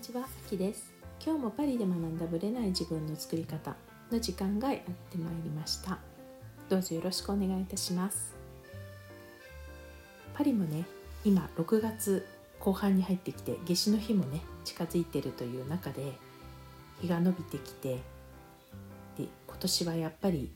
[0.00, 0.90] こんにちは、あきです。
[1.22, 3.76] 今日もパリで学んだブレない自分の作り方
[4.10, 5.98] の時間がやってまいりました。
[6.70, 8.34] どうぞよろしくお願いいたします。
[10.32, 10.86] パリもね
[11.22, 12.26] 今6月
[12.60, 16.14] 後半に入ってきて夏至の日もね近づいてるという中で
[17.02, 17.98] 日が伸びてきて
[19.18, 20.50] で今年はやっぱり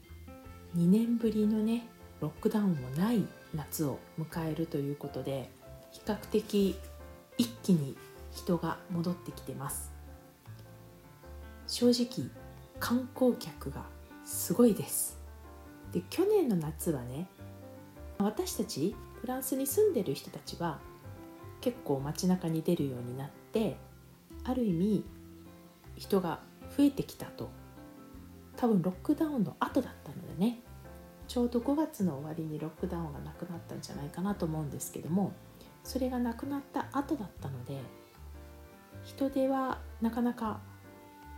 [0.75, 1.87] 2年ぶりのね
[2.23, 3.23] ロックダウンもない
[3.55, 5.51] 夏を迎えるということで
[5.93, 6.79] 比較的
[7.37, 7.95] 一気に
[8.35, 9.93] 人が戻ってきてます。
[11.67, 12.29] 正直
[12.79, 13.85] 観光客が
[14.25, 15.19] すごいです。
[15.93, 17.29] で去年の夏はね
[18.19, 20.81] 私たちフランスに住んでる人たちは
[21.61, 23.77] 結構街中に出るようになって
[24.43, 25.05] ある意味
[25.97, 26.41] 人が
[26.77, 27.49] 増えてきたと。
[28.57, 30.59] 多分ロックダウンの後だったのでね。
[31.27, 35.33] ちょうど5月の終わりにロックダウンがなくなったんじゃないかなと思うんですけども
[35.83, 37.79] それがなくなった後だったので
[39.03, 40.61] 人手はなかなか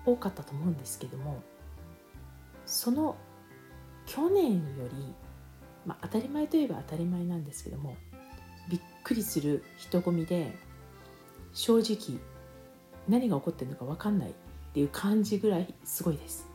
[0.05, 1.43] 多かったと思うんですけども
[2.65, 3.17] その
[4.07, 4.61] 去年よ
[4.93, 5.15] り、
[5.85, 7.97] まあ、当たり前といえば当たり前なんですけども
[8.69, 10.53] びっくりする人混みで
[11.53, 12.21] 正直
[13.09, 14.33] 何が起こってるのか分かんないっ
[14.75, 16.47] ていう感じぐらいすごいです。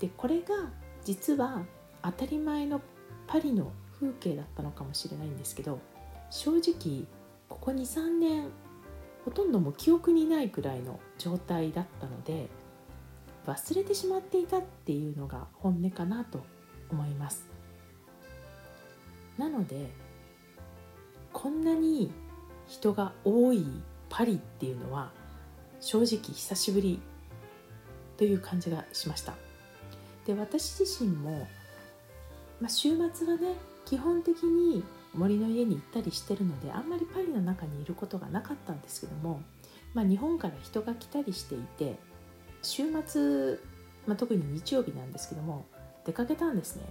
[0.00, 0.70] でこれが
[1.04, 1.62] 実は
[2.02, 2.80] 当たり前の
[3.26, 5.78] パリの風景だったのかもしれないんですけど
[6.30, 7.04] 正直
[7.48, 8.48] ここ23年
[9.24, 12.48] ほとんども記憶にないくらいの状態だったので
[13.46, 16.44] 忘れてしまっていたっていうのが本音かなと
[16.90, 17.48] 思います。
[19.38, 19.90] なので
[21.32, 22.12] こんなに
[22.66, 23.64] 人が多い
[24.08, 25.10] パリっていうのは
[25.80, 27.00] 正直久しぶり
[28.16, 29.34] という感じがしました。
[30.26, 31.48] で私自身も、
[32.60, 33.54] まあ、週末はね
[33.86, 34.84] 基本的に
[35.14, 39.42] 森の家に行ったりしてるのであんまりパリの中にいることがなかったんですけども、
[39.94, 41.96] まあ、日本から人が来たりしていて
[42.62, 43.58] 週末、
[44.06, 45.66] まあ、特に日曜日なんですけども
[46.04, 46.84] 出かけたんですね。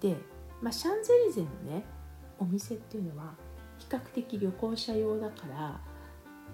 [0.00, 0.16] で、
[0.60, 1.84] まあ、シャンゼリゼのね
[2.38, 3.34] お店っていうのは
[3.78, 5.80] 比較的旅行者用だから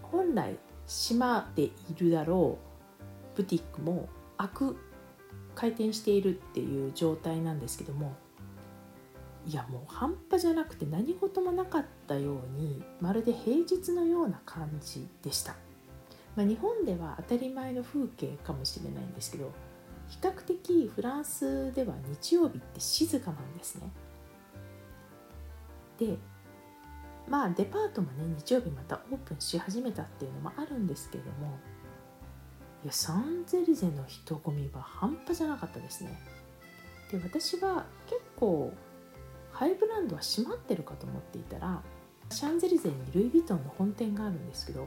[0.03, 0.57] 本来
[0.87, 2.59] 閉まっているだろ
[3.35, 4.77] うブティックも開く
[5.55, 8.17] 開店しているっていう状態なんですけども
[9.47, 15.57] いやもう半端じゃなくて何事もなかったようにまるで平日のような感じでした、
[16.37, 19.51] まあ、日本では当たり前の風景かもしれないんですけど
[20.09, 23.91] 比較的フランスでは日曜日って静かなんですね。
[25.99, 26.17] で
[27.29, 31.59] まあデパートもね日曜日またオープンし始めたっていうのもあるんですけども
[32.83, 36.19] いやサンゼリゼの人混みは半端じゃなかったですね。
[37.13, 38.73] で私は結構
[39.53, 41.83] ハイブランドは閉まってるかと思っていたら
[42.31, 44.87] シャンゼリゼにルイ・ヴィトンの本店があるんですけど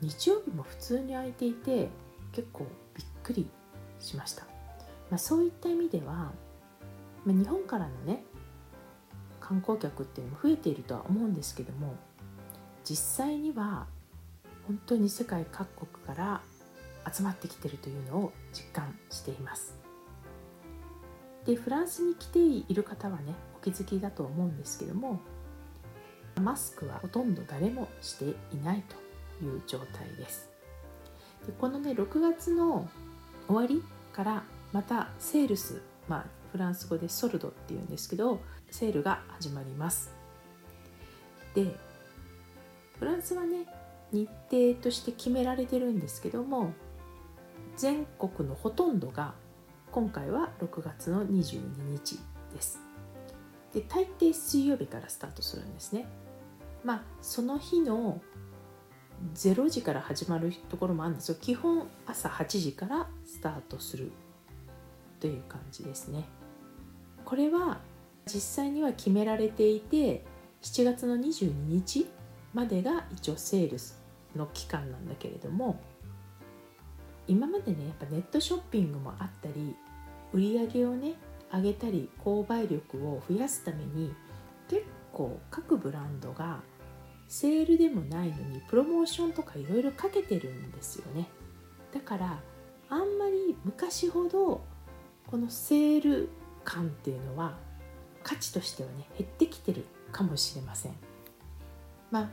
[0.00, 1.88] 日曜日も普通に開いていて
[2.32, 3.48] 結構びっくり
[4.00, 4.44] しました、
[5.10, 6.32] まあ、そういった意味では、ま
[7.28, 8.22] あ、日本からのね
[9.40, 11.94] 観光客っていうのも増えているとは思うんですけども
[12.84, 13.86] 実際には
[14.66, 16.40] 本当に世界各国から
[17.10, 19.78] 集まってきてるというのを実感しています。
[21.46, 25.20] でフランスに来ている方はねお気づきだと思うんですけども
[26.40, 28.84] マスクはほとんど誰もしていない
[29.40, 30.48] という状態です。
[31.46, 32.88] でこのね6月の
[33.46, 33.82] 終わり
[34.12, 34.42] から
[34.72, 40.12] またセールス、まあ、フランス語でソルドっていうんですけどセールが始まります。
[41.54, 41.74] で
[42.98, 43.66] フランスはね
[44.12, 46.72] 日程として決められてるんですけども
[47.76, 49.34] 全国のほとんどが
[49.92, 52.18] 今回は6月の22日
[52.54, 52.87] です。
[53.74, 56.06] で大抵水曜日からスタートするんですね。
[56.84, 58.20] まあその日の
[59.34, 61.36] 0時から始まるところもあるんですよ。
[61.40, 64.12] 基本朝8時からスタートする
[65.20, 66.24] という感じですね。
[67.24, 67.80] これは
[68.26, 70.24] 実際には決められていて
[70.62, 72.06] 7月の22日
[72.54, 74.00] までが一応セールス
[74.34, 75.80] の期間なんだけれども
[77.26, 79.76] 今までねやっぱネットショッピングもあったり
[80.32, 81.14] 売り上げをね
[81.52, 84.14] 上げたり購買力を増やすために
[84.68, 86.60] 結構各ブランドが
[87.26, 91.28] セールでもないのにプロモーションとかいろいろかけてるんですよね。
[91.92, 92.40] だから
[92.90, 94.62] あんまり昔ほど
[95.26, 96.28] このセール
[96.64, 97.56] 感っていうのは
[98.22, 100.96] 価値としてはね減ってきてるかもしれません。
[102.10, 102.28] まあ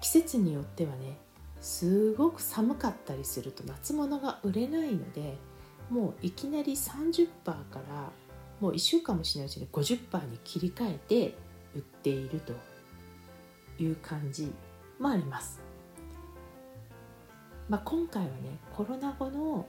[0.00, 1.18] 季節によってはね
[1.60, 5.36] すごく寒かったりすると夏物が売れないので
[5.90, 8.10] もういきなり30%から
[8.60, 11.34] もう1週間もしないうちに50%に切り替えて
[11.74, 12.52] 売っていると
[13.82, 14.52] いう感じ
[14.98, 15.60] もあります。
[17.68, 19.66] まあ、今回はねコロナ後の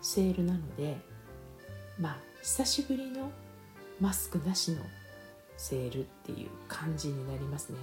[0.00, 0.96] セールなので
[1.98, 3.30] まあ久しぶりの
[4.00, 4.78] マスクなしの
[5.58, 7.78] セールっていう感じになりますね。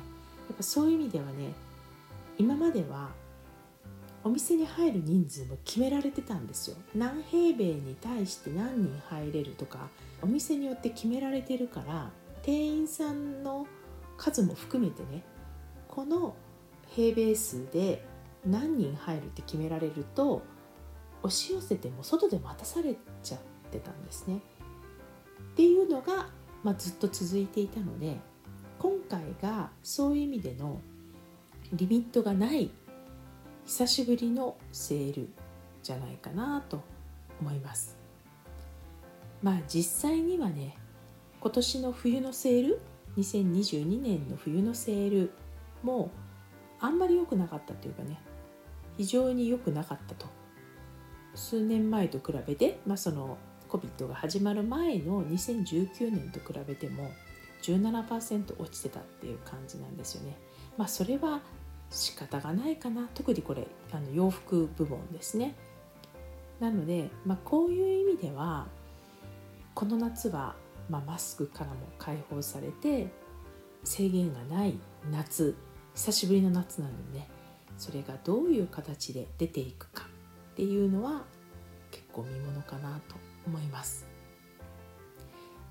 [0.50, 1.53] やっぱそういう意味ではね
[2.38, 3.09] 今までは
[4.27, 9.88] お店に入る人数も決められてたんですよ何平米に対して何人入れるとか
[10.21, 12.12] お店によって決められてるから
[12.44, 13.65] 店員さんの
[14.18, 15.24] 数も含めてね
[15.88, 16.35] この
[16.89, 18.06] 平米数で
[18.45, 20.41] 何人入るって決められると
[21.24, 23.39] 押し寄せても外で待たされちゃっ
[23.71, 24.41] てたんですね。
[25.53, 26.27] っていうのが、
[26.63, 28.18] まあ、ずっと続いていたので
[28.77, 30.81] 今回がそういう意味での
[31.71, 32.71] リミットがない
[33.68, 35.30] 久しぶりのセール
[35.84, 36.81] じゃないかなと
[37.42, 37.98] 思います。
[39.44, 40.78] まあ実際にはね
[41.42, 42.80] 今年の冬のセール
[43.18, 45.31] 2022年の冬のセール
[45.84, 46.12] も
[46.80, 48.22] あんまり良くなかったというかね
[48.96, 50.28] 非常に良くなかったと
[51.36, 53.38] 数年前と比べて、まあ、その
[53.70, 57.12] COVID が始まる前の2019年と比べても
[57.63, 60.38] 17%落ちてたっていう感じなんですよね。
[60.78, 61.42] まあ、それは
[61.89, 65.56] 仕方がないかな特にこれあの洋服部門ですね。
[66.60, 68.68] なので、まあ、こういう意味では
[69.75, 70.56] この夏は、
[70.89, 73.07] まあ、マスクからも解放されて
[73.84, 74.80] 制限がない
[75.12, 75.56] 夏
[75.94, 77.28] 久しぶりの夏なのでね
[77.78, 80.06] それがどういう形で出ていくか
[80.54, 81.25] っていうのは
[81.92, 84.07] 結構見ものかなと思います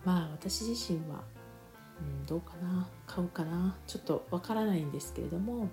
[0.05, 1.25] まあ私自身は、
[2.01, 5.69] うん、どうかな買うかなちょっとわからないんですけれども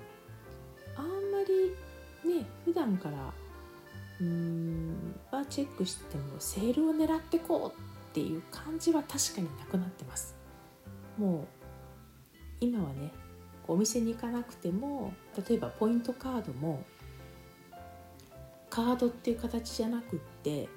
[0.96, 1.12] あんま
[2.24, 3.34] りね普段から
[4.22, 7.80] うんはチェックしてもセールを狙ってこう
[8.12, 10.36] っていう感じは確かになくなってます。
[11.18, 11.48] もう
[12.60, 13.12] 今はね
[13.68, 15.14] お店に行かなくても
[15.48, 16.84] 例えばポイントカードも
[18.70, 20.68] カードっていう形じゃなくって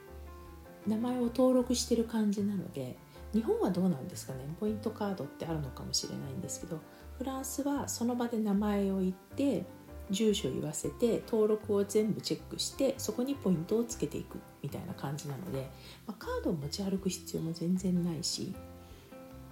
[0.87, 2.97] 名前を登録してる感じなので
[3.33, 4.41] 日本はどうなんですかね？
[4.61, 6.81] ポイントカードってあるのかもしれないんですけど
[7.19, 9.65] フランスはその場で名前を言って
[10.11, 15.71] 住所言わせて登録を全部チェックしてそこにポイントをつけていくみたいな感じなので、
[16.07, 18.55] まあ、カードを持ち歩く必要も全然ないし、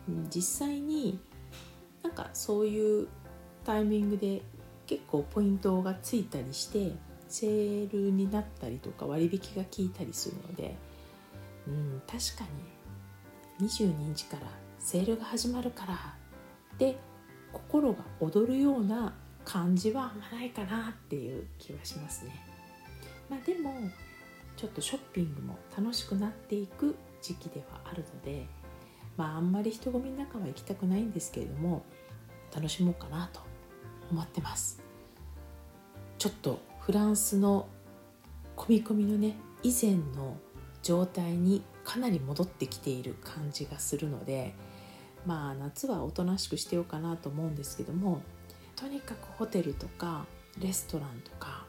[0.08, 1.18] うん、実際に
[2.02, 3.08] なんかそういう
[3.64, 4.42] タイミングで
[4.86, 6.92] 結構ポイントがついたりして
[7.28, 10.76] セールになったりとか割引が効いたりするので、
[11.66, 12.44] うん、確か
[13.58, 14.42] に22日から
[14.78, 16.14] セールが始まるから
[16.78, 16.98] で
[17.52, 19.14] 心が躍るような
[19.44, 22.44] 感じはあんまないかなっていう気はしますね。
[23.28, 23.72] まあ、でも
[24.56, 28.46] ちょっとショッピングも楽しくなっていく時期ではあるので、
[29.16, 31.84] まあ、あんまり人混みの中は行きたくないんですけれども
[32.54, 33.40] 楽しもうかなと
[34.10, 34.80] 思ってます
[36.18, 37.66] ちょっとフランスの
[38.56, 40.36] 込み込みのね以前の
[40.82, 44.54] 状態にかなり戻ってきている感じがするので
[45.26, 48.22] まあ夏はおとなしくしてようかなと思うんですけども
[48.84, 50.26] とにかくホテルとか
[50.60, 51.64] レストランとか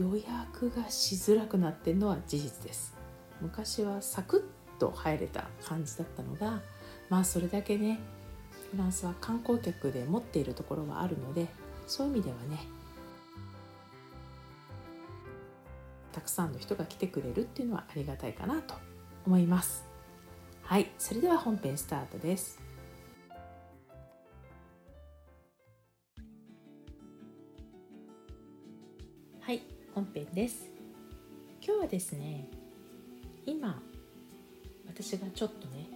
[0.00, 2.96] 予約がしづらくなってるのは事実です。
[3.40, 6.62] 昔はサクッと入れた感じだったのが
[7.08, 8.00] まあそれだけね
[8.72, 11.46] フランスは観光客で持っているところはあるので
[11.86, 12.58] そういう意味ではね
[16.10, 18.74] たくさんの人が来てくれるっていうのはありがたいかなと
[19.28, 19.84] 思います。
[20.64, 22.65] はいそれでは本編スタートです。
[29.96, 30.66] 本編です
[31.66, 32.46] 今日はですね
[33.46, 33.80] 今
[34.86, 35.88] 私がちょっとね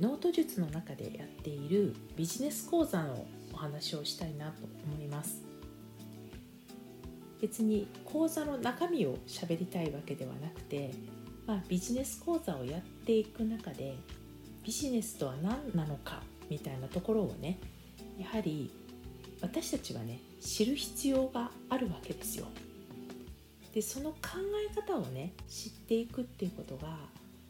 [0.00, 5.42] ノート術の中でやっているビジネス講座のお話をしたいなと思います
[7.42, 10.92] 別に講座の中身を喋りたいわけではなくて、
[11.44, 13.96] まあ、ビジネス講座をやっていく中で
[14.62, 17.58] ビジネスとは何なのかみたいなところをね
[18.16, 18.70] やはり
[19.42, 22.46] 私たちはね知る必要があるわけですよ。
[23.74, 24.16] でその考
[24.70, 26.98] え方をね知っていくっていうことが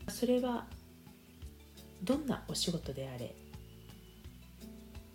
[0.09, 0.67] それは
[2.03, 3.35] どんなお仕事であれ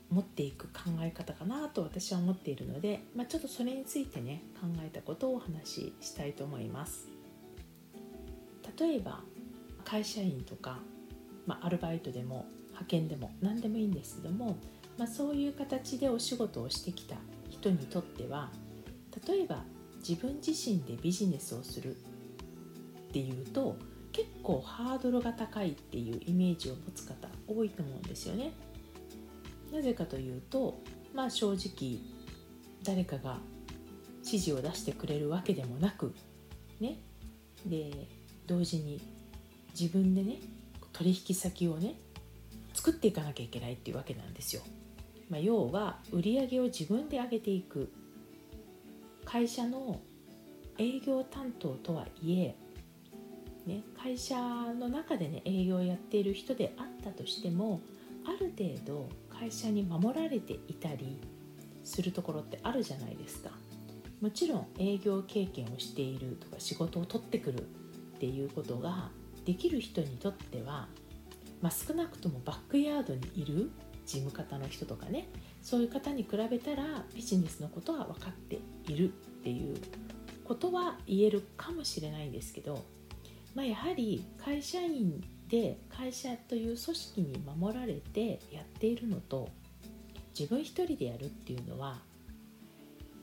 [0.10, 7.08] 持っていく考え方かなと私は思っているので、まあ、ちょっとそれについてね考えたことをお話ししたいと思います。
[8.80, 9.22] 例えば
[9.84, 10.80] 会社員とか、
[11.46, 14.58] まあ、アルバイトでも派遣でも何でもいいんですけども、
[14.98, 17.16] まあ、そういう形でお仕事をしてきた
[17.50, 18.52] 人にとっては
[19.28, 19.64] 例えば
[20.08, 23.78] 自分自身でビジネスをするっていうと
[24.12, 28.52] 結構ハードルが高いっていうイメージを持つ方多いと思うんですよね。
[29.72, 30.80] なぜかというと
[31.16, 32.00] まあ正直
[32.84, 33.40] 誰かが
[34.26, 36.14] 指示を出してくれるわけでもなく
[36.80, 36.98] ね
[37.66, 38.08] で
[38.46, 39.02] 同時に
[39.80, 40.38] 自分でね
[40.92, 41.96] 取引先をね
[42.74, 44.62] 作っていかなきゃいけないっていうわけなんですよ。
[45.30, 47.92] まあ、要は売り上げを自分で上げていく
[49.34, 50.00] 会社の
[50.78, 52.56] 営業担当とはいえ、
[53.66, 57.82] ね、会社の中でね営業をやっている人であったとしても
[58.28, 61.20] ある程度会社に守られていたり
[61.84, 63.50] するところってあるじゃないですか。
[64.22, 67.64] もちろん営業経験をしているとか仕事を取ってくるっ
[68.20, 69.10] ていうことが
[69.46, 70.88] できる人にとっては、
[71.60, 73.72] まあ、少なくともバックヤードにいる
[74.06, 75.28] 事務方の人とかね
[75.64, 79.08] そういう方に比べたらビジネスのことは分かっているっ
[79.44, 79.78] ていう
[80.44, 82.84] ことは言えるかもしれないんですけど、
[83.56, 89.50] まあ、やはり会社員で会社という組織に守られてやっているのと
[90.38, 91.98] 自分一人でやるっていうのは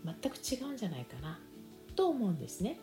[0.05, 1.39] 全く違うんじゃないかな
[1.95, 2.79] と思うんですね。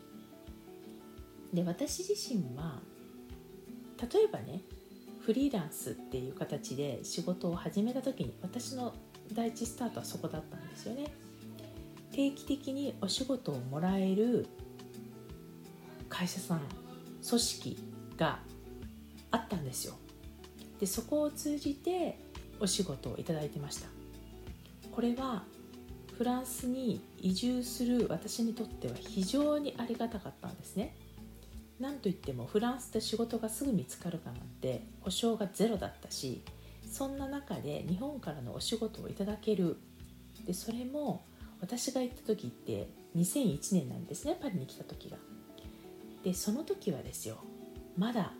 [1.52, 2.80] で私自身は
[4.14, 4.62] 例えばね
[5.22, 8.94] フリーランスっていう形で仕事を始めた時に私の
[9.34, 11.06] 第一スタートはそこだったんですよね。
[12.12, 14.48] 定期的にお仕事をもらえる
[16.10, 16.62] 会社さん
[17.28, 17.78] 組織
[18.18, 18.40] が
[19.30, 19.94] あったんですよ。
[20.80, 22.20] でそこを通じて
[22.60, 23.88] お仕事をいただいてました。
[24.92, 25.44] これは
[26.18, 30.96] フランスに移住する私にとっては非常にありがたかったんですね。
[31.80, 36.42] なんといってもフランスで仕事がすぐ見つかるかなんて保証がゼロだったし
[36.90, 39.78] そんな中で日本からのお仕事をいただける
[40.46, 41.26] でそれも
[41.60, 45.18] 私が行った時って2001年なんですねパリに来た時が。
[46.24, 47.38] でその時はですよ
[47.98, 48.34] まだ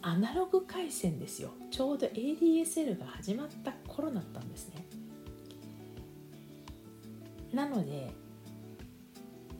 [0.00, 4.84] アナログ回線ですよちょうど ADSL が始まった頃だったんですね。
[7.52, 8.10] なので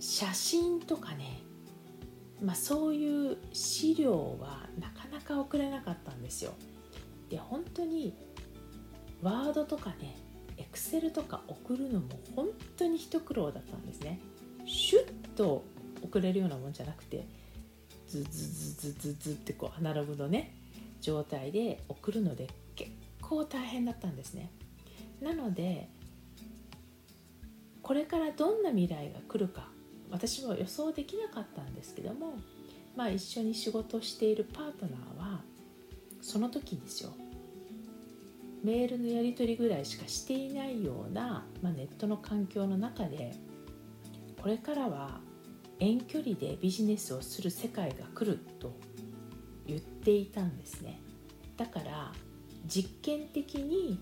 [0.00, 1.42] 写真とかね、
[2.42, 6.54] まあ、そういう資料はなかなか送れなかったんですよ。
[7.32, 8.14] で本当に
[9.22, 10.14] ワードとかね
[10.58, 14.20] エクセルとか送るのも本当に一苦労だったんですね。
[14.66, 15.64] シュッと
[16.02, 17.26] 送れるようなもんじゃなくて
[18.06, 20.54] ズズズズズズってこうアナログのね
[21.00, 22.90] 状態で送るので結
[23.22, 24.50] 構大変だったんですね。
[25.22, 25.88] なので
[27.80, 29.68] これからどんな未来が来るか
[30.10, 32.34] 私も予想できなかったんですけども、
[32.94, 35.31] まあ、一緒に仕事しているパートナーは
[36.22, 37.10] その時ですよ。
[38.64, 43.34] メールのやり取りぐらいしかしていないような、まあ、ネットの環境の中で
[44.40, 45.20] これからは
[45.80, 48.78] 遠距離でビジネスをする世界が来ると
[49.66, 51.00] 言っていたんですね。
[51.56, 52.12] だから
[52.66, 53.98] 実験的に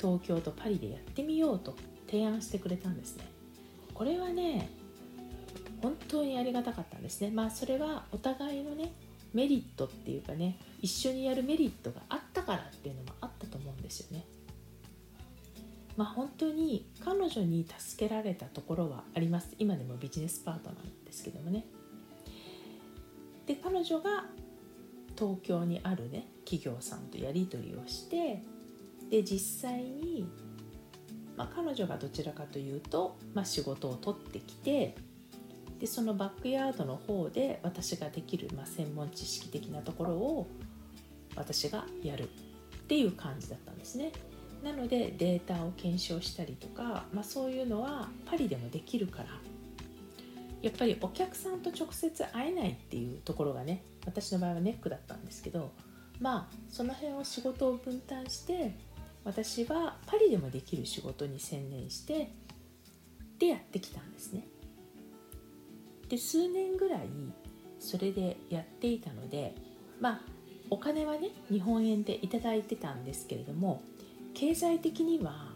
[0.00, 1.76] 東京とパリでやってみようと
[2.10, 3.24] 提案してくれたんですね。
[3.94, 4.68] これはね
[5.80, 7.30] 本当にありがたかったんですね。
[7.30, 8.92] まあそれはお互いのね
[9.32, 14.24] メリットっていうかね一緒にやるメリットがあったからっていうのもあったと思うんですよね。
[15.96, 19.54] まあ本当に彼女に助けられたところはあります。
[19.58, 21.66] 今でもビジネスパートナーなんですけどもね。
[23.46, 24.26] で彼女が
[25.18, 28.42] 東京にあるね企業さんとやり取りをして
[29.10, 30.26] で実際に
[31.36, 34.94] まあ、彼女がどちらかというと、まあ、仕事を取ってきて
[35.82, 40.46] でそのバックヤードの方で私ができる、まあ、専門知識的なところを
[41.34, 42.26] 私がやるっ
[42.86, 44.12] ていう感じだったんですね。
[44.62, 49.28] なのでデータを検証したりとか、まあ、そういうのはパリでもできるから
[50.62, 55.72] やっぱりお客さんと直接会えないっていうところがね私の場合はネックだったんですけど
[56.20, 58.76] まあその辺を仕事を分担して
[59.24, 62.30] 私はパリでもできる仕事に専念して
[63.40, 64.51] でやってきたんですね。
[66.12, 67.00] で数年ぐらい
[67.80, 69.54] それでやっていたので
[69.98, 70.20] まあ
[70.68, 73.80] お金はね日本円で頂いてたんですけれども
[74.34, 75.54] 経済的には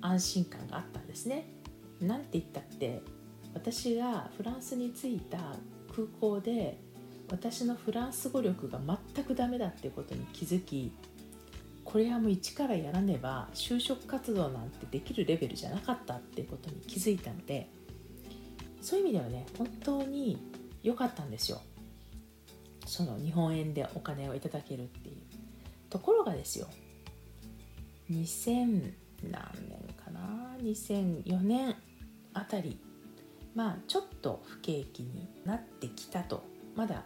[0.00, 1.46] 安心感があったんですね。
[2.00, 3.02] なんて言ったって
[3.52, 5.38] 私がフランスに着いた
[5.92, 6.78] 空港で
[7.28, 8.78] 私のフランス語力が
[9.14, 10.92] 全くダメだってことに気づき
[11.84, 17.68] これはもう一からやらねば就職活動なんてできるレベルじゃなかったってことに気づいたので
[18.84, 20.38] そういう意味ではね本当に
[20.82, 21.60] 良かったんですよ。
[22.84, 25.16] その日本円でお金をいただけるっていう。
[25.88, 26.66] ところがですよ。
[28.10, 28.92] 2000
[29.30, 31.74] 何年かな？2004年
[32.34, 32.78] あたり。
[33.54, 36.44] まあちょっと不景気になってきたと。
[36.76, 37.04] まだ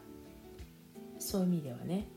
[1.21, 2.09] そういう意味ではね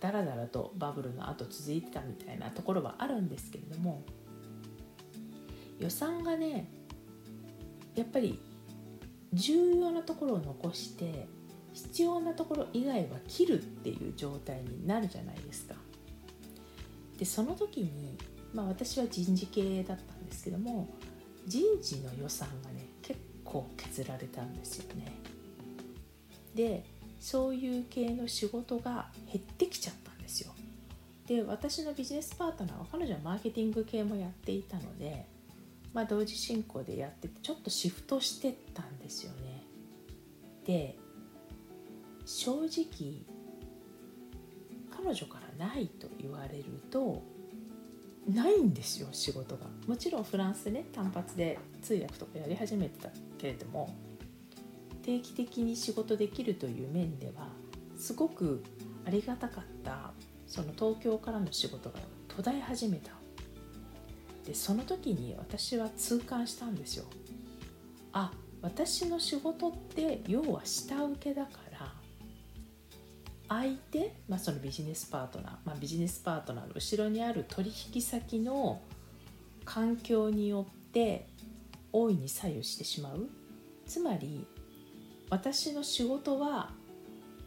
[0.00, 4.02] だらだらとバブルの後続いてたみたいなところはあるんですけれども。
[5.78, 6.70] 予算がね
[7.94, 8.38] やっぱり
[9.32, 11.26] 重要なところを残して
[11.72, 15.74] 必要なところ以外は切るっていう状態になるじゃないですか。
[17.18, 18.18] でその時に、
[18.52, 20.88] まあ、私は人事系だったんですけども
[21.46, 25.12] 人事の予算がね結構削られたんですよね。
[26.54, 26.84] で
[27.20, 30.52] そういう系の仕事が減ってきちゃったんですよ。
[31.26, 35.24] で私のビジネスパートナーは彼女はマーケティング系もやっていたので、
[35.92, 39.64] まあ、同時進行でやっててちょっとシフトしてったんですよね。
[40.64, 40.96] で
[42.24, 43.24] 正直
[44.90, 47.22] 彼女からないと言われると
[48.28, 53.08] ないんですよ仕事がもちろんフランスでね単発で通訳とかやり始めてた
[53.38, 53.94] けれども
[55.02, 57.48] 定期的に仕事できるという面では
[57.98, 58.62] すごく
[59.04, 60.12] ありがたかった
[60.46, 63.10] その東京からの仕事が途絶え始めた
[64.44, 67.04] でその時に私は痛感したんですよ。
[68.12, 71.92] あ私の仕事って要は下請けだから
[73.48, 78.80] 相手、まあ、そのビジネスパートナー、まあ、ビジネスパートナーの後ろにある取引先の
[79.64, 81.28] 環境によって
[81.92, 83.28] 大いに左右してしまう。
[83.86, 84.46] つまり
[85.28, 86.70] 私の仕事は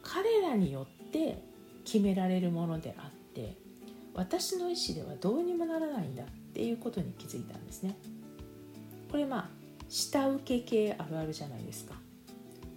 [0.03, 1.41] 彼らによって
[1.85, 3.57] 決められるものであって
[4.13, 6.23] 私の意思ではどうにもならないんだ。
[6.55, 7.97] っていうことに気づいたんですね。
[9.12, 9.50] これまあ
[9.89, 11.95] 下請け系あるあるじゃないですか。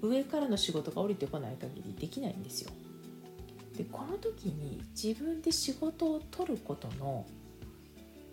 [0.02, 2.72] 上からの仕事が降りてこない限りできないんですよ。
[3.76, 7.24] でこの時に自分で仕事を取ることの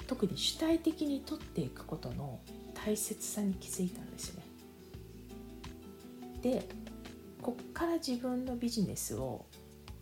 [0.08, 2.40] 特に主体的に取っていくことの
[2.74, 4.46] 大切さに気づいたんですよね。
[6.42, 6.68] で
[7.44, 9.46] こっから自分のビジネスを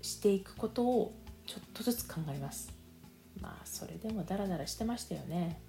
[0.01, 1.13] していくことを
[1.45, 2.82] ちょっとずつ考えます。
[3.83, 5.59] それでもダラダラしてましたよね。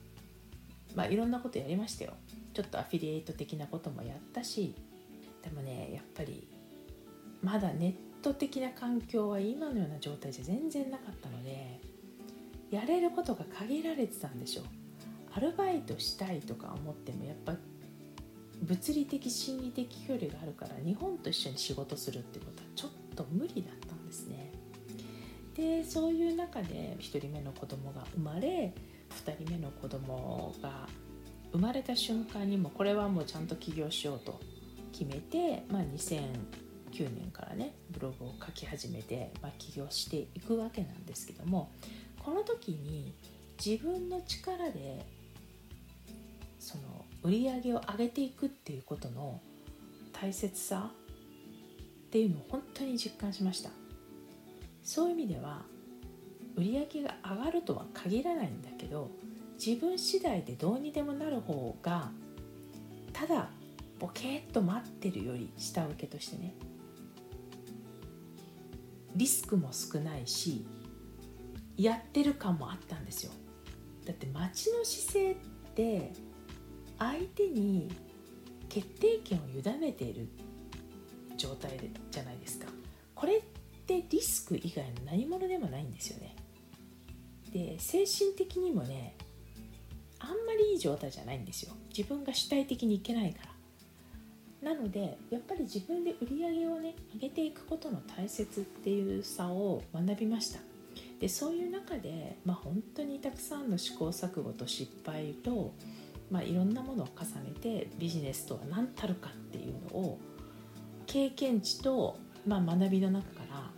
[0.95, 2.13] まあいろんなことやりましたよ。
[2.53, 4.77] ちょっとアフィリエイト的なこともやったし
[5.43, 6.47] でもねやっぱり
[7.43, 11.81] まだネット的な環境は今のような状態じゃ全然なかったので
[12.71, 14.65] やれることが限られてたんでしょう。
[15.33, 17.57] アルバイトしたいとか思ってもやっぱ
[18.63, 24.53] 物理的心理的距離があるから日本と一緒に仕事するってことはちょっと無理だったんですね。
[25.55, 28.75] でそういう中で1人目の子供が生まれ
[29.25, 30.89] 2人目の子供が
[31.53, 34.41] 生まれた瞬間にもこれはもうちゃんと起業しようと
[34.93, 41.71] 決めて、まあ、2009年からねブログを書き始めて、まあ、起業していくわけなんですけども
[42.25, 43.15] この時に
[43.65, 45.07] 自分の力で
[46.59, 49.41] その売り上げを上げていくっていうことの
[50.13, 53.84] 大切さっていうのを本当に実感しました。
[54.85, 55.63] そういう意味では
[56.57, 59.11] 売り上げが上がるとは限らないんだけど
[59.59, 62.11] 自分次第でどうにでもなる方が
[63.13, 63.49] ただ
[63.99, 66.55] ボケーっと待ってるより下請けとしてね
[69.17, 70.67] リスクも少ないし
[71.77, 73.33] やってる感もあったんですよ。
[74.05, 75.37] だって街の姿勢っ
[75.75, 76.13] て
[76.99, 77.91] 相手に
[78.69, 80.29] 決定権を委ねている
[81.37, 81.79] 状態
[82.11, 82.67] じゃないですか。
[83.15, 83.43] これっ
[83.87, 86.37] てリスク以外の何者でもないんですよね。
[87.53, 89.17] で精神的にもね
[90.19, 91.75] あんまりいい状態じゃないんですよ。
[91.97, 93.45] 自分が主体的にいけないか
[94.63, 94.73] ら。
[94.73, 100.61] なのでやっぱり自分で売り上げをね上げていくことの大切っていう差を学びました。
[101.21, 105.75] でそういう中で、まあ、本当にたくさんの試行錯誤と失敗と
[106.31, 110.19] まあ、いろんなものを重ねてビジネスとは何たるかっていうのを
[111.07, 112.17] 経験値と、
[112.47, 113.71] まあ、学びの中から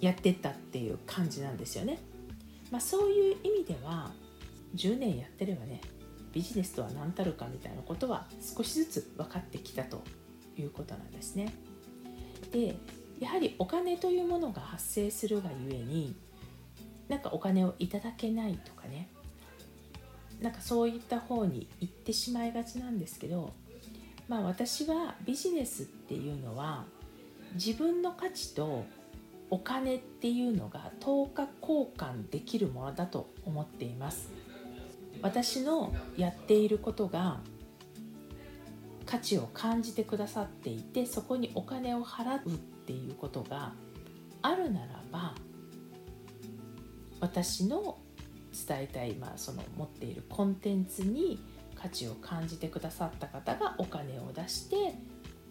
[0.00, 1.98] やってったっていう感じなんですよね。
[2.70, 4.10] まあ、そういう意味では
[4.76, 5.80] 10年やってればね
[6.32, 10.02] ビジネスとは何たるかみたいなことは少しずつ分かってきたと
[10.56, 11.52] いうことなんですね。
[12.52, 12.76] で
[13.18, 16.16] やはりお金というものが発生するがゆえに
[17.08, 19.08] なんかお金をいただけないとかね
[20.40, 23.52] なんかそういった方に行ってしまいがちなんですけど
[24.26, 26.86] まあ私はビジネスっていうのは
[27.54, 28.84] 自分の価値と
[29.50, 34.30] お金っていうのが等価交換できるものだと思っています。
[35.22, 37.40] 私のやっていることが
[39.04, 43.72] 価値を感じてくださっていてそこにお金を払うっていうことが
[44.40, 45.34] あるならば
[47.20, 47.98] 私の
[48.66, 51.38] 伝えたい、まあ、その持っているコンテンツに
[51.74, 54.94] 価値を感じてくださった方がお金を出して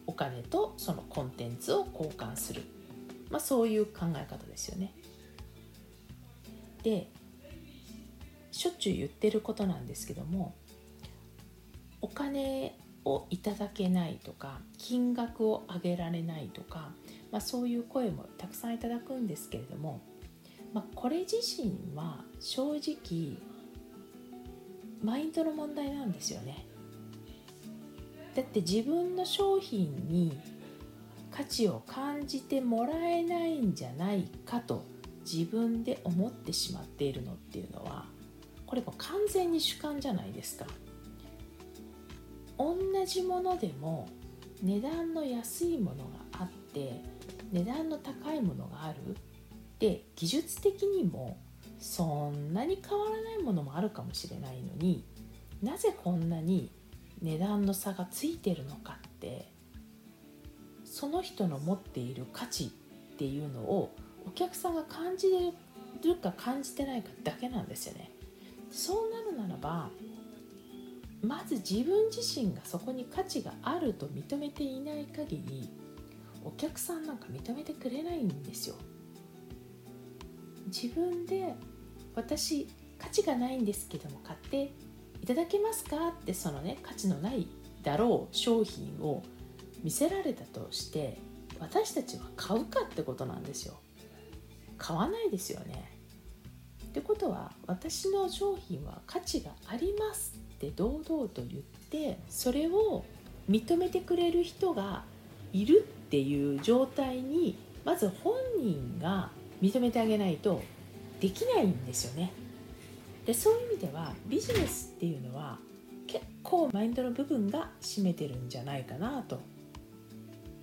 [0.08, 2.64] お金とそのコンテンツを交換する、
[3.30, 4.94] まあ、そういう考え方ですよね。
[6.84, 7.12] で
[8.52, 10.56] しょっちゅう言ってることなんですけども
[12.02, 16.92] お金をいただけないとか金額を上げられないとか、
[17.32, 20.02] まあ、そういう声もたくさんいただくんですけれども、
[20.74, 23.38] まあ、これ自身は正直
[25.02, 26.65] マインドの問題なんですよね。
[28.36, 30.38] だって自分の商品に
[31.32, 34.84] 価値を感じてもらえないんじゃないかと
[35.32, 38.06] 自分で思ってしまっているのっていうのは
[38.65, 40.65] これも完全に主観じゃないですか。
[42.58, 44.10] 同じものでも
[44.62, 47.02] 値段の安いものがあって
[47.52, 49.15] 値段の高いものがある
[49.80, 51.38] で技術的にも
[51.80, 55.06] そんなに変わらないものもあるかもしれないのに
[55.63, 56.70] なぜこんなに
[57.22, 59.50] 値段の差がついてるのかって
[61.00, 62.68] その人の持っている価値っ
[63.16, 63.96] ていうのを
[64.28, 65.30] お客さんが感じ
[66.04, 68.12] るか感じてないかだけなんですよね。
[68.70, 69.92] そうなるならば
[71.22, 75.70] まず自分自身がそこに価値があると認めていない限り
[76.44, 78.76] お客さんなんか認めてくれないんですよ
[80.68, 81.56] 自分で
[82.14, 84.74] 私価値がないんですけども買って
[85.24, 87.48] いただけますかってそのね価値のない
[87.84, 89.24] だろう商品を
[89.84, 91.18] 見せられたとして
[91.60, 93.80] 私たちは買うかってことなんですよ
[94.78, 96.00] 買わないですよね
[96.86, 103.06] ってことは私の商品は価値がありますって堂々と言ってそれを
[103.50, 105.04] 認めてくれる人が
[105.54, 109.30] いるっていう状態にまず本人が
[109.62, 110.62] 認めてあげないと
[111.20, 112.32] できないんですよね。
[113.26, 115.60] でそういう意味ではビジネスっていうのは
[116.08, 119.39] 結構マインドの部分が占めてるんじゃないかなと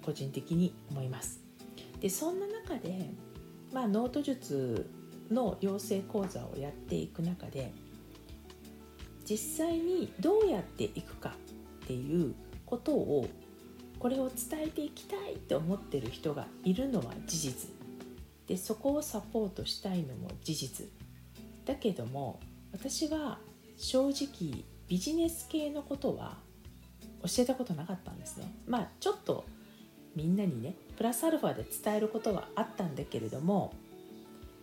[0.06, 1.40] 個人的に思います。
[2.00, 3.10] でそんな中で、
[3.72, 4.88] まあ、ノート術
[5.30, 7.72] の養成講座をやっていく中で
[9.28, 11.34] 実際にどうやっていくか
[11.84, 13.28] っていうことを
[13.98, 17.70] これを伝えていきたいと思ってる人がいるのは事実。
[18.46, 20.86] でそこをサポートしたいのも事実。
[21.64, 22.38] だけども
[22.72, 23.38] 私は
[23.76, 26.38] 正直ビジネス系のことは
[27.22, 28.54] 教えたことなかったんですね。
[28.68, 29.44] まあちょっと
[30.16, 33.72] みんなにねプラスアルファで伝えることはあったんだけれども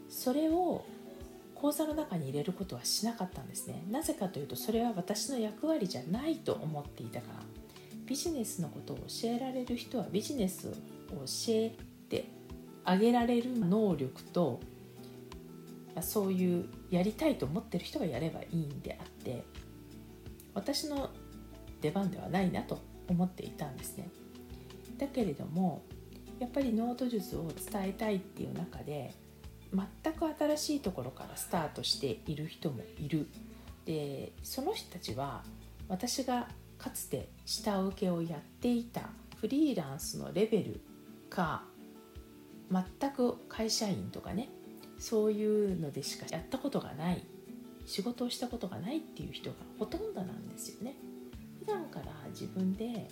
[0.10, 0.84] それを
[1.56, 3.86] 講座の中に入れることはしなかったんですね。
[3.90, 7.64] なぜかというとそれは私の役割じゃないと思っていたから。
[8.06, 10.78] ビジネスのことを教えられる人はビジネスを教
[11.50, 11.76] え
[12.10, 12.26] て
[12.84, 14.60] あげられる能力と
[16.02, 19.44] そういうやりたいと思ってる人がやればいいんであって
[20.54, 21.10] 私の
[21.82, 24.10] 出番ではないなと思っていたんですね。
[25.04, 25.84] だけれども
[26.40, 29.14] やっぱりノート術を伝えたいっていう中で
[29.74, 33.28] 全く新しいところからスタートしている人もいる。
[33.86, 35.44] でその人たちは
[35.90, 39.10] 私がかつて下請けをやっていた
[39.42, 40.80] フリーランスのレベル
[41.30, 41.64] か
[42.72, 44.48] 全く会社員とかね
[45.00, 47.26] そういうのでしかやったことがない
[47.86, 50.96] 仕事をしたことがないっていう人がほとんどなんですよね。
[51.60, 53.10] 普段から自分で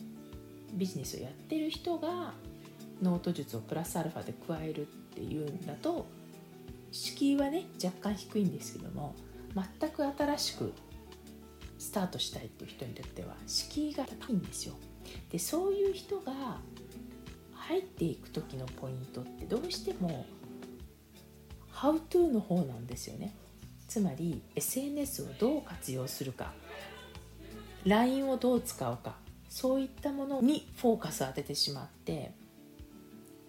[0.74, 2.34] ビジネスをやってる人が
[3.02, 6.06] ノート術をプラスアルファで加えるっていうんだと
[6.92, 9.16] 敷居はね若干低いんですけども
[9.80, 10.74] 全く新しく
[11.80, 14.76] スタートしたいっていう人にとっては敷居が高いんですよ。
[15.32, 16.60] でそういう人が
[17.54, 20.26] 入っていく時のポイントってどうしても
[21.74, 23.34] How to の方なんですよね。
[23.88, 26.54] つまり SNS をどう活用するか
[27.86, 29.16] LINE をどう使うか
[29.52, 32.32] そういったものにフォーカスを当ててしまって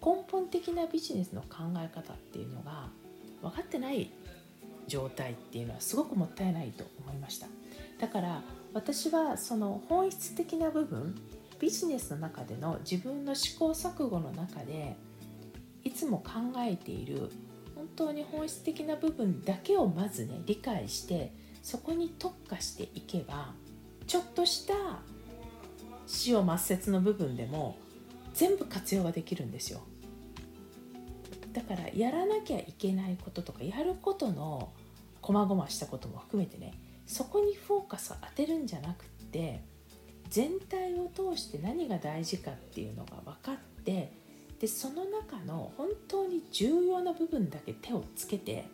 [0.05, 2.89] 根本的なビジネスの考え方っていうのが
[3.41, 4.11] 分かってない
[4.85, 7.47] 状態っていうのはすごくもったいないと思いました。
[7.99, 8.41] だから
[8.73, 11.15] 私はその本質的な部分
[11.57, 14.97] ビジネスの中での自分の試行錯誤の中で
[15.85, 17.31] いつも考えている
[17.75, 23.53] 本当に本質的な部分だけをまずね理解してそこに特化していけば
[24.05, 24.73] ちょっとした
[26.05, 27.77] 死を抹殺の部分でも
[28.33, 29.81] 全部活用ができるんですよ。
[31.53, 34.71] だからやらなきゃいけないこととかやることの
[35.21, 36.73] こまごましたことも含めてね
[37.05, 39.63] そこにフォーカスを当てるんじゃなくって
[40.29, 44.11] 全体を通して何が大事かっていうのが分かって
[44.59, 48.65] でその中の本当に重要な部分だけ手をつけて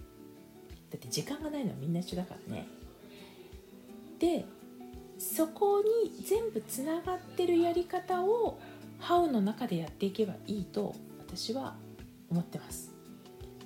[0.90, 2.68] だって時間がないのはみんな一緒だからね。
[4.20, 4.46] で
[5.20, 8.58] そこに全部つながってるやり方を
[9.00, 11.76] ハウの中でやっていけばいいと私は
[12.32, 12.92] 思ってます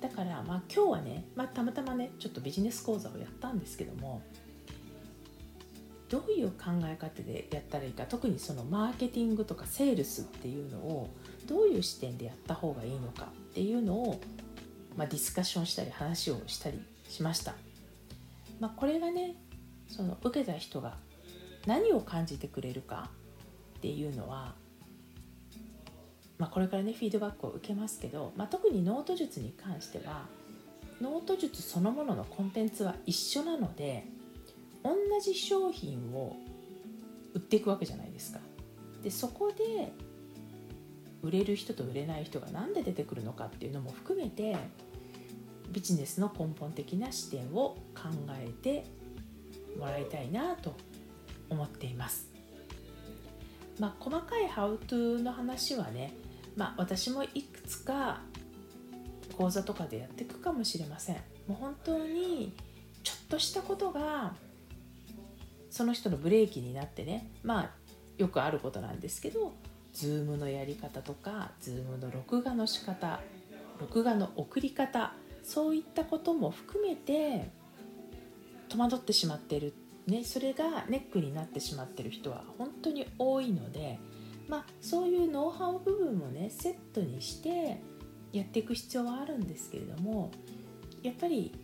[0.00, 4.20] だからまあ今日はね、まあ、たまたまねちょっとビジネス講座をやったんですけども
[6.08, 11.08] どういう考え方でやったらいいか特にそのマーケティングとかセールスっていうのを
[11.46, 14.20] どういう視点でやった方がいいのかっていうのを、
[14.96, 17.54] まあ、ディスカッションしたり話をしたりしました。
[18.60, 19.34] まあ、これがね
[19.88, 20.96] その受けた人が
[21.66, 23.10] 何を感じてくれるか
[23.78, 24.54] っていうのは、
[26.38, 30.26] まあ、これからねフィードバックを受けますけど、まあ、特にノート術に関しては
[31.00, 34.04] ノート術そのもののコンテンツは一緒なので
[34.82, 36.36] 同じ商品を
[37.34, 38.38] 売っていくわけじゃないですか。
[39.02, 39.92] でそこで
[41.22, 44.56] 売れる人と売れない人が何で出てくるのかっていうのも含めて
[45.70, 48.84] ビジネスの根本的な視点を考えて
[49.78, 50.76] もらいたいなと
[51.50, 52.30] 思っています。
[53.78, 56.14] まあ、細かいハウトゥーの話はね、
[56.56, 58.20] まあ、私もいくつか
[59.36, 61.16] 講座とかでやっていくかもしれません。
[61.46, 62.54] もう本当に
[63.02, 64.34] ちょっとしたことが
[65.70, 67.70] その人のブレーキになってねまあ
[68.16, 69.52] よくあることなんですけど
[69.92, 73.20] Zoom のやり方とか Zoom の録画の仕方
[73.80, 77.50] 録画の送り方そういったことも含めて
[78.68, 79.74] 戸惑ってしまっている、
[80.06, 83.98] ね、それがネックになってしまってる人は本当に多いので、
[84.48, 87.80] まあ、そういうノウハウ部分もねセットにして
[88.32, 90.30] やっていく必要はあるんですけれども
[91.02, 91.54] やっぱり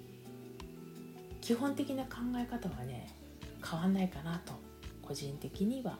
[1.43, 3.15] 基本的な考え方はね
[3.63, 4.55] 変わんないかなと
[5.03, 5.99] 個人的には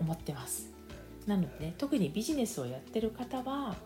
[0.00, 0.70] 思ってます。
[1.26, 3.76] なので、ね、特にビジネスをやってる方は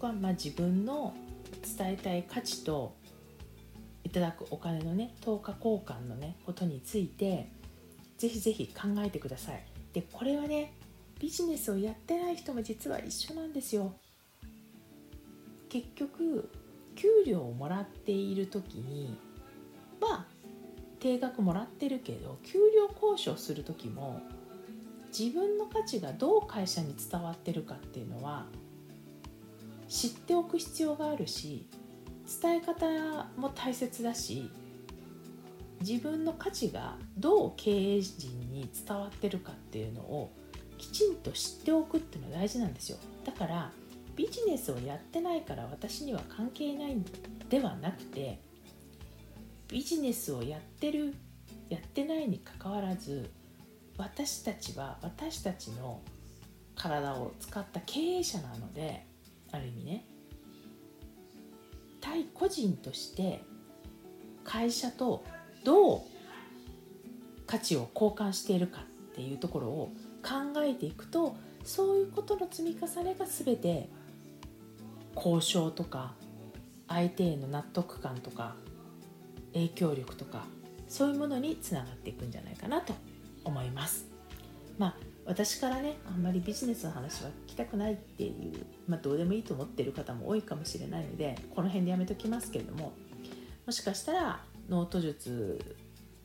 [0.00, 1.14] はま自分の
[1.76, 2.94] 伝えたい価値と
[4.08, 7.50] いただくお金のね等価交換のねことについて
[8.16, 9.62] ぜひぜひ考えてください。
[9.92, 10.72] でこれはね
[11.20, 13.92] ビジネスをやってない人も実は一緒なんですよ。
[15.68, 16.48] 結局
[16.96, 19.14] 給料をもらっている時に
[20.00, 20.26] まあ
[21.00, 24.22] 定額もらってるけど給料交渉する時も
[25.16, 28.46] 自分の価値がどう会社に伝わってるかっていうのは
[29.86, 31.68] 知っておく必要があるし
[32.28, 32.86] 伝え方
[33.36, 34.50] も大切だし
[35.80, 40.32] 自分の価値がどう経営陣に伝わってるかっていうのを
[40.76, 42.98] きちんと知っておくっていうのは大事なんですよ。
[43.24, 43.72] だから
[44.14, 47.04] ビジネスをやってないから私には関係ないん
[47.48, 48.40] ではなくて
[49.68, 51.14] ビジネスをやってる
[51.68, 53.30] やってないにかかわらず
[53.96, 56.00] 私たちは私たちの
[56.74, 59.06] 体を使った経営者なので
[59.52, 60.04] ある意味ね。
[62.00, 63.42] 対個人として
[64.44, 65.24] 会社と
[65.64, 66.00] どう
[67.46, 73.88] 価値を交換しているかっていうところを考えていくとそういうことの積み重ねが全て
[75.14, 76.14] 交渉とか
[76.86, 78.54] 相手への納得感とか
[79.52, 80.44] 影響力とか
[80.88, 82.94] そういうものにつながっていくんじゃないかなと
[83.44, 84.06] 思います。
[84.78, 84.96] まあ
[85.28, 92.94] 私からねあんまりビジネスの話は聞きたくないっていう、まあ、どうでもいいと思ってる方も多いかもしれないのでこの辺でやめときますけれども
[93.66, 95.76] もしかしたらノート術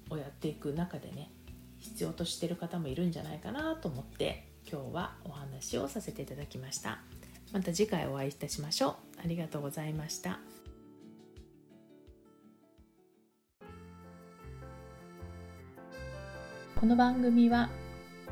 [0.10, 1.30] をやっていく中でね
[1.80, 7.00] 必要としてる方もいるんじゃないかなと思って今日はお話をさせていただきました。
[7.52, 8.94] また次回お会いいたしましょう。
[9.24, 10.40] ありがとうございました。
[16.80, 17.70] この番組は